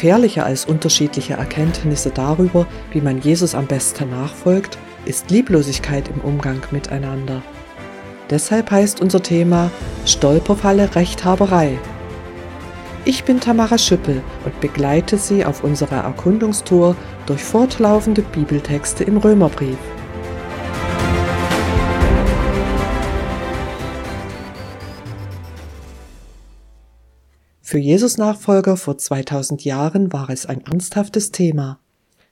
Gefährlicher 0.00 0.46
als 0.46 0.64
unterschiedliche 0.64 1.34
Erkenntnisse 1.34 2.08
darüber, 2.08 2.66
wie 2.90 3.02
man 3.02 3.20
Jesus 3.20 3.54
am 3.54 3.66
besten 3.66 4.08
nachfolgt, 4.08 4.78
ist 5.04 5.30
Lieblosigkeit 5.30 6.08
im 6.08 6.22
Umgang 6.22 6.62
miteinander. 6.70 7.42
Deshalb 8.30 8.70
heißt 8.70 9.02
unser 9.02 9.22
Thema 9.22 9.70
Stolperfalle 10.06 10.94
Rechthaberei. 10.94 11.78
Ich 13.04 13.24
bin 13.24 13.40
Tamara 13.40 13.76
Schüppel 13.76 14.22
und 14.46 14.58
begleite 14.62 15.18
Sie 15.18 15.44
auf 15.44 15.64
unserer 15.64 16.02
Erkundungstour 16.04 16.96
durch 17.26 17.44
fortlaufende 17.44 18.22
Bibeltexte 18.22 19.04
im 19.04 19.18
Römerbrief. 19.18 19.76
Für 27.70 27.78
Jesus-Nachfolger 27.78 28.76
vor 28.76 28.98
2000 28.98 29.64
Jahren 29.64 30.12
war 30.12 30.28
es 30.28 30.44
ein 30.44 30.66
ernsthaftes 30.66 31.30
Thema. 31.30 31.78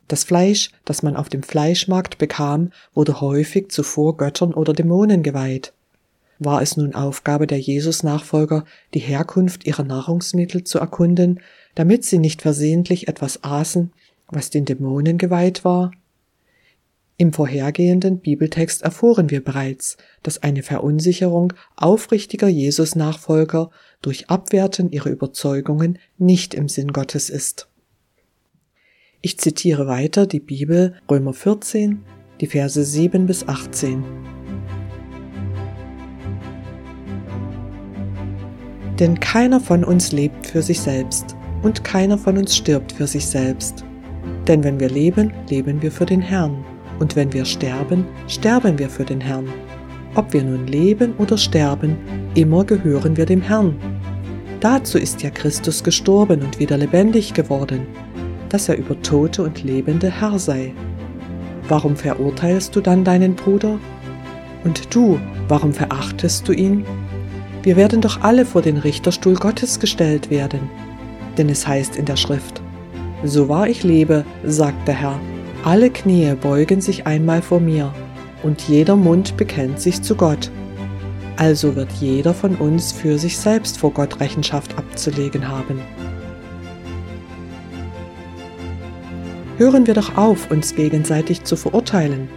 Das 0.08 0.24
Fleisch, 0.24 0.72
das 0.84 1.04
man 1.04 1.14
auf 1.14 1.28
dem 1.28 1.44
Fleischmarkt 1.44 2.18
bekam, 2.18 2.72
wurde 2.92 3.20
häufig 3.20 3.70
zuvor 3.70 4.16
Göttern 4.16 4.52
oder 4.52 4.72
Dämonen 4.72 5.22
geweiht. 5.22 5.74
War 6.40 6.60
es 6.60 6.76
nun 6.76 6.92
Aufgabe 6.92 7.46
der 7.46 7.60
Jesus-Nachfolger, 7.60 8.64
die 8.94 8.98
Herkunft 8.98 9.64
ihrer 9.64 9.84
Nahrungsmittel 9.84 10.64
zu 10.64 10.80
erkunden, 10.80 11.38
damit 11.76 12.04
sie 12.04 12.18
nicht 12.18 12.42
versehentlich 12.42 13.06
etwas 13.06 13.44
aßen, 13.44 13.92
was 14.26 14.50
den 14.50 14.64
Dämonen 14.64 15.18
geweiht 15.18 15.64
war? 15.64 15.92
Im 17.20 17.32
vorhergehenden 17.32 18.20
Bibeltext 18.20 18.82
erfuhren 18.82 19.28
wir 19.28 19.42
bereits, 19.42 19.96
dass 20.22 20.40
eine 20.44 20.62
Verunsicherung 20.62 21.52
aufrichtiger 21.74 22.46
Jesus-Nachfolger 22.46 23.70
durch 24.00 24.30
Abwerten 24.30 24.92
ihrer 24.92 25.10
Überzeugungen 25.10 25.98
nicht 26.16 26.54
im 26.54 26.68
Sinn 26.68 26.92
Gottes 26.92 27.28
ist. 27.28 27.68
Ich 29.20 29.36
zitiere 29.36 29.88
weiter 29.88 30.28
die 30.28 30.38
Bibel 30.38 30.94
Römer 31.10 31.34
14, 31.34 32.04
die 32.40 32.46
Verse 32.46 32.84
7 32.84 33.26
bis 33.26 33.48
18. 33.48 34.04
Denn 39.00 39.18
keiner 39.18 39.58
von 39.58 39.82
uns 39.82 40.12
lebt 40.12 40.46
für 40.46 40.62
sich 40.62 40.78
selbst 40.78 41.34
und 41.64 41.82
keiner 41.82 42.16
von 42.16 42.38
uns 42.38 42.56
stirbt 42.56 42.92
für 42.92 43.08
sich 43.08 43.26
selbst. 43.26 43.84
Denn 44.46 44.62
wenn 44.62 44.78
wir 44.78 44.88
leben, 44.88 45.32
leben 45.48 45.82
wir 45.82 45.90
für 45.90 46.06
den 46.06 46.20
Herrn 46.20 46.64
und 46.98 47.16
wenn 47.16 47.32
wir 47.32 47.44
sterben, 47.44 48.06
sterben 48.26 48.78
wir 48.78 48.88
für 48.88 49.04
den 49.04 49.20
Herrn. 49.20 49.48
Ob 50.14 50.32
wir 50.32 50.42
nun 50.42 50.66
leben 50.66 51.14
oder 51.18 51.36
sterben, 51.36 51.96
immer 52.34 52.64
gehören 52.64 53.16
wir 53.16 53.26
dem 53.26 53.40
Herrn. 53.40 53.76
Dazu 54.60 54.98
ist 54.98 55.22
ja 55.22 55.30
Christus 55.30 55.84
gestorben 55.84 56.42
und 56.42 56.58
wieder 56.58 56.76
lebendig 56.76 57.34
geworden, 57.34 57.86
dass 58.48 58.68
er 58.68 58.76
über 58.76 59.00
Tote 59.02 59.42
und 59.42 59.62
Lebende 59.62 60.10
Herr 60.10 60.38
sei. 60.38 60.72
Warum 61.68 61.94
verurteilst 61.94 62.74
du 62.74 62.80
dann 62.80 63.04
deinen 63.04 63.34
Bruder? 63.34 63.78
Und 64.64 64.92
du, 64.94 65.20
warum 65.46 65.72
verachtest 65.72 66.48
du 66.48 66.52
ihn? 66.52 66.84
Wir 67.62 67.76
werden 67.76 68.00
doch 68.00 68.22
alle 68.22 68.44
vor 68.44 68.62
den 68.62 68.78
Richterstuhl 68.78 69.34
Gottes 69.34 69.78
gestellt 69.78 70.30
werden. 70.30 70.60
Denn 71.36 71.48
es 71.48 71.68
heißt 71.68 71.96
in 71.96 72.06
der 72.06 72.16
Schrift, 72.16 72.60
So 73.22 73.48
wahr 73.48 73.68
ich 73.68 73.84
lebe, 73.84 74.24
sagt 74.44 74.88
der 74.88 74.94
Herr, 74.94 75.20
alle 75.68 75.90
Knie 75.90 76.34
beugen 76.34 76.80
sich 76.80 77.06
einmal 77.06 77.42
vor 77.42 77.60
mir, 77.60 77.92
und 78.42 78.62
jeder 78.62 78.96
Mund 78.96 79.36
bekennt 79.36 79.78
sich 79.78 80.00
zu 80.00 80.14
Gott. 80.14 80.50
Also 81.36 81.76
wird 81.76 81.92
jeder 82.00 82.32
von 82.32 82.54
uns 82.54 82.90
für 82.90 83.18
sich 83.18 83.36
selbst 83.36 83.76
vor 83.76 83.92
Gott 83.92 84.18
Rechenschaft 84.18 84.78
abzulegen 84.78 85.46
haben. 85.46 85.82
Hören 89.58 89.86
wir 89.86 89.92
doch 89.92 90.16
auf, 90.16 90.50
uns 90.50 90.74
gegenseitig 90.74 91.44
zu 91.44 91.54
verurteilen. 91.54 92.30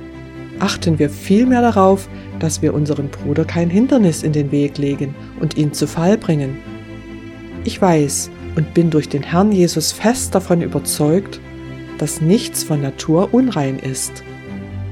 Achten 0.60 1.00
wir 1.00 1.10
vielmehr 1.10 1.62
darauf, 1.62 2.10
dass 2.40 2.62
wir 2.62 2.74
unserem 2.74 3.08
Bruder 3.08 3.46
kein 3.46 3.70
Hindernis 3.70 4.24
in 4.24 4.34
den 4.34 4.52
Weg 4.52 4.78
legen 4.78 5.16
und 5.40 5.56
ihn 5.56 5.72
zu 5.72 5.88
Fall 5.88 6.18
bringen. 6.18 6.58
Ich 7.64 7.82
weiß 7.82 8.30
und 8.58 8.74
bin 8.74 8.90
durch 8.90 9.08
den 9.08 9.24
Herrn 9.24 9.54
Jesus 9.54 9.94
fest 9.94 10.36
davon 10.36 10.62
überzeugt, 10.62 11.40
dass 12.02 12.20
nichts 12.20 12.64
von 12.64 12.82
Natur 12.82 13.32
unrein 13.32 13.78
ist. 13.78 14.24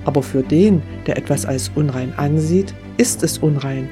Aber 0.05 0.21
für 0.21 0.43
den, 0.43 0.83
der 1.07 1.17
etwas 1.17 1.43
als 1.43 1.71
unrein 1.73 2.13
ansieht, 2.17 2.75
ist 2.97 3.23
es 3.23 3.39
unrein. 3.39 3.89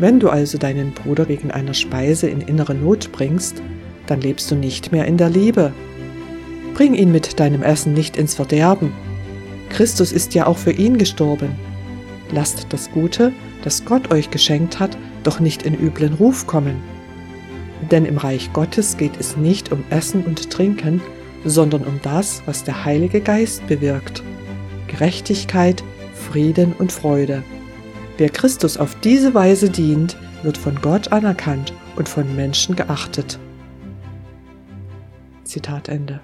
Wenn 0.00 0.18
du 0.18 0.28
also 0.28 0.58
deinen 0.58 0.90
Bruder 0.90 1.28
wegen 1.28 1.52
einer 1.52 1.72
Speise 1.72 2.28
in 2.28 2.40
innere 2.40 2.74
Not 2.74 3.12
bringst, 3.12 3.62
dann 4.08 4.20
lebst 4.20 4.50
du 4.50 4.56
nicht 4.56 4.90
mehr 4.90 5.04
in 5.04 5.18
der 5.18 5.30
Liebe. 5.30 5.72
Bring 6.74 6.94
ihn 6.94 7.12
mit 7.12 7.38
deinem 7.38 7.62
Essen 7.62 7.92
nicht 7.92 8.16
ins 8.16 8.34
Verderben. 8.34 8.92
Christus 9.68 10.10
ist 10.10 10.34
ja 10.34 10.48
auch 10.48 10.58
für 10.58 10.72
ihn 10.72 10.98
gestorben. 10.98 11.50
Lasst 12.32 12.66
das 12.70 12.90
Gute, 12.90 13.30
das 13.62 13.84
Gott 13.84 14.12
euch 14.12 14.32
geschenkt 14.32 14.80
hat, 14.80 14.98
doch 15.22 15.38
nicht 15.38 15.62
in 15.62 15.78
üblen 15.78 16.14
Ruf 16.14 16.48
kommen. 16.48 16.74
Denn 17.92 18.04
im 18.04 18.18
Reich 18.18 18.52
Gottes 18.52 18.96
geht 18.96 19.16
es 19.20 19.36
nicht 19.36 19.70
um 19.70 19.84
Essen 19.90 20.24
und 20.24 20.50
Trinken, 20.50 21.00
sondern 21.44 21.84
um 21.84 22.00
das, 22.02 22.42
was 22.46 22.64
der 22.64 22.84
Heilige 22.84 23.20
Geist 23.20 23.66
bewirkt. 23.66 24.22
Gerechtigkeit, 24.88 25.82
Frieden 26.14 26.72
und 26.78 26.92
Freude. 26.92 27.42
Wer 28.18 28.30
Christus 28.30 28.76
auf 28.76 28.94
diese 29.00 29.34
Weise 29.34 29.70
dient, 29.70 30.16
wird 30.42 30.58
von 30.58 30.80
Gott 30.80 31.12
anerkannt 31.12 31.72
und 31.96 32.08
von 32.08 32.36
Menschen 32.36 32.76
geachtet. 32.76 33.38
Zitat 35.44 35.88
Ende. 35.88 36.20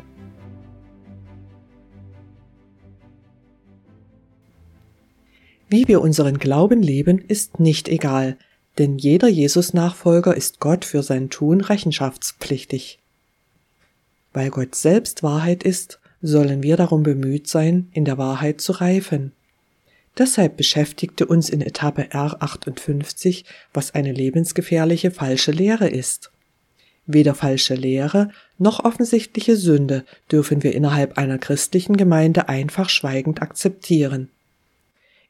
Wie 5.71 5.87
wir 5.87 6.01
unseren 6.01 6.39
Glauben 6.39 6.83
leben, 6.83 7.19
ist 7.19 7.61
nicht 7.61 7.89
egal, 7.89 8.39
denn 8.79 8.97
jeder 8.97 9.29
Jesus-Nachfolger 9.29 10.35
ist 10.35 10.61
Gott 10.61 10.85
für 10.85 11.03
sein 11.03 11.29
Tun 11.29 11.61
rechenschaftspflichtig. 11.61 12.98
Weil 14.39 14.51
Gott 14.51 14.77
selbst 14.77 15.25
Wahrheit 15.25 15.65
ist, 15.65 15.99
sollen 16.23 16.63
wir 16.63 16.77
darum 16.77 17.03
bemüht 17.03 17.49
sein, 17.49 17.89
in 17.91 18.05
der 18.05 18.19
Wahrheit 18.19 18.61
zu 18.61 18.71
reifen. 18.71 19.33
Deshalb 20.17 20.57
beschäftigte 20.57 21.27
uns 21.27 21.51
in 21.51 21.61
Etappe 21.61 22.03
R58, 22.13 23.43
was 23.75 23.97
eine 23.97 24.13
lebensgefährliche 24.13 25.11
falsche 25.11 25.51
Lehre 25.51 25.89
ist. 25.89 26.31
Weder 27.05 27.35
falsche 27.35 27.75
Lehre 27.75 28.31
noch 28.59 28.85
offensichtliche 28.85 29.57
Sünde 29.57 30.05
dürfen 30.31 30.63
wir 30.63 30.73
innerhalb 30.73 31.19
einer 31.19 31.39
christlichen 31.39 31.97
Gemeinde 31.97 32.49
einfach 32.49 32.91
schweigend 32.91 33.43
akzeptieren. 33.43 34.29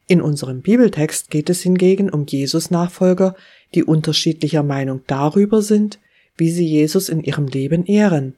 In 0.05 0.21
unserem 0.21 0.61
Bibeltext 0.61 1.31
geht 1.31 1.49
es 1.49 1.63
hingegen 1.63 2.11
um 2.11 2.27
Jesus-Nachfolger, 2.27 3.35
die 3.73 3.83
unterschiedlicher 3.83 4.61
Meinung 4.61 5.01
darüber 5.07 5.63
sind, 5.63 5.97
wie 6.37 6.51
sie 6.51 6.67
Jesus 6.67 7.09
in 7.09 7.23
ihrem 7.23 7.47
Leben 7.47 7.87
ehren. 7.87 8.35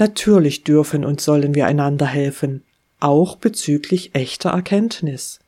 Natürlich 0.00 0.64
dürfen 0.64 1.04
und 1.04 1.20
sollen 1.20 1.54
wir 1.54 1.66
einander 1.66 2.06
helfen, 2.06 2.62
auch 3.00 3.36
bezüglich 3.36 4.14
echter 4.14 4.48
Erkenntnis. 4.48 5.40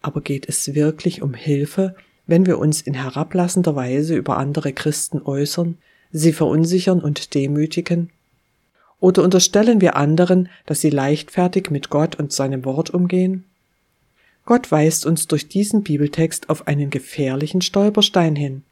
Aber 0.00 0.20
geht 0.20 0.48
es 0.48 0.74
wirklich 0.74 1.22
um 1.22 1.32
Hilfe, 1.32 1.94
wenn 2.26 2.44
wir 2.44 2.58
uns 2.58 2.80
in 2.82 2.94
herablassender 2.94 3.76
Weise 3.76 4.16
über 4.16 4.36
andere 4.36 4.72
Christen 4.72 5.22
äußern, 5.22 5.78
sie 6.10 6.32
verunsichern 6.32 6.98
und 6.98 7.34
demütigen? 7.34 8.10
Oder 8.98 9.22
unterstellen 9.22 9.80
wir 9.80 9.94
anderen, 9.94 10.48
dass 10.66 10.80
sie 10.80 10.90
leichtfertig 10.90 11.70
mit 11.70 11.88
Gott 11.88 12.16
und 12.16 12.32
seinem 12.32 12.64
Wort 12.64 12.90
umgehen? 12.90 13.44
Gott 14.44 14.72
weist 14.72 15.06
uns 15.06 15.28
durch 15.28 15.46
diesen 15.46 15.84
Bibeltext 15.84 16.50
auf 16.50 16.66
einen 16.66 16.90
gefährlichen 16.90 17.60
Stolperstein 17.60 18.34
hin 18.34 18.64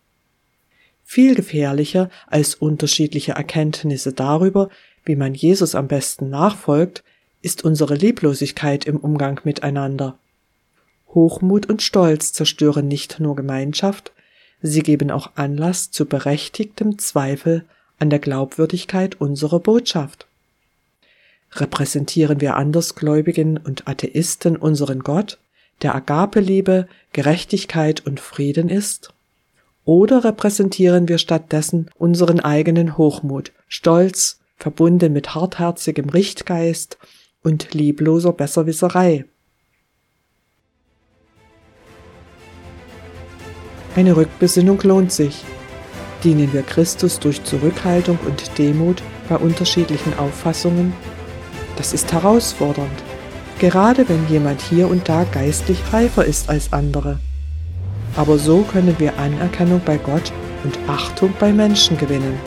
viel 1.05 1.35
gefährlicher 1.35 2.11
als 2.27 2.55
unterschiedliche 2.55 3.33
Erkenntnisse 3.33 4.13
darüber, 4.13 4.69
wie 5.05 5.17
man 5.17 5.35
Jesus 5.35 5.75
am 5.75 5.89
besten 5.89 6.31
nachfolgt, 6.31 7.03
ist 7.43 7.65
unsere 7.65 7.95
Lieblosigkeit 7.95 8.85
im 8.85 8.97
Umgang 8.97 9.41
miteinander. 9.45 10.19
Hochmut 11.09 11.67
und 11.67 11.83
Stolz 11.83 12.33
zerstören 12.33 12.87
nicht 12.87 13.19
nur 13.19 13.35
Gemeinschaft, 13.35 14.13
sie 14.63 14.83
geben 14.83 15.11
auch 15.11 15.33
Anlass 15.35 15.91
zu 15.91 16.07
berechtigtem 16.07 16.99
Zweifel 16.99 17.65
an 17.99 18.11
der 18.11 18.19
Glaubwürdigkeit 18.19 19.21
unserer 19.21 19.61
Botschaft. 19.61 20.27
Repräsentieren 21.53 22.41
wir 22.41 22.57
Andersgläubigen 22.57 23.57
und 23.57 23.89
Atheisten 23.89 24.57
unseren 24.57 25.01
Gott, 25.01 25.39
der 25.83 25.95
Agape-Liebe, 25.95 26.87
Gerechtigkeit 27.13 28.07
und 28.07 28.21
Frieden 28.21 28.69
ist? 28.69 29.13
Oder 29.85 30.25
repräsentieren 30.25 31.09
wir 31.09 31.19
stattdessen 31.19 31.91
unseren 31.97 32.41
eigenen 32.41 32.97
Hochmut, 32.99 33.53
Stolz, 33.67 34.41
verbunden 34.57 35.13
mit 35.13 35.35
hartherzigem 35.35 36.11
Richtgeist 36.11 36.99
und 37.43 37.73
liebloser 37.73 38.33
Besserwisserei? 38.33 39.25
Eine 43.97 44.17
Rückbesinnung 44.17 44.81
lohnt 44.83 45.13
sich. 45.13 45.45
Dienen 46.23 46.53
wir 46.53 46.63
Christus 46.63 47.19
durch 47.19 47.43
Zurückhaltung 47.45 48.19
und 48.27 48.59
Demut 48.59 49.03
bei 49.29 49.37
unterschiedlichen 49.37 50.17
Auffassungen? 50.19 50.93
Das 51.77 51.95
ist 51.95 52.13
herausfordernd, 52.13 53.03
gerade 53.59 54.07
wenn 54.09 54.29
jemand 54.29 54.61
hier 54.61 54.89
und 54.89 55.09
da 55.09 55.25
geistlich 55.25 55.79
reifer 55.93 56.25
ist 56.25 56.51
als 56.51 56.73
andere. 56.75 57.19
Aber 58.17 58.39
so 58.39 58.63
können 58.63 58.95
wir 58.99 59.17
Anerkennung 59.19 59.81
bei 59.85 59.97
Gott 59.97 60.33
und 60.65 60.79
Achtung 60.89 61.33
bei 61.39 61.53
Menschen 61.53 61.97
gewinnen. 61.97 62.39